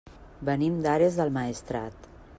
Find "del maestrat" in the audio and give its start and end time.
1.21-2.13